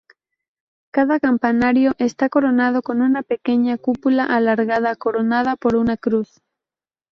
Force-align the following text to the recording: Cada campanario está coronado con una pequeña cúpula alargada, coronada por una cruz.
Cada 0.91 1.19
campanario 1.19 1.93
está 1.99 2.27
coronado 2.27 2.81
con 2.81 3.03
una 3.03 3.21
pequeña 3.21 3.77
cúpula 3.77 4.23
alargada, 4.25 4.95
coronada 4.95 5.55
por 5.57 5.75
una 5.75 5.95
cruz. 5.95 6.41